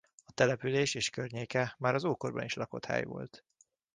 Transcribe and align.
A 0.25 0.31
település 0.33 0.93
és 0.95 1.09
környéke 1.09 1.75
már 1.79 1.95
az 1.95 2.03
ókorban 2.05 2.43
is 2.43 2.53
lakott 2.53 2.85
hely 2.85 3.03
volt. 3.03 3.45